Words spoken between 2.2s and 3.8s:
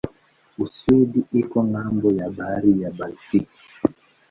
bahari ya Baltiki.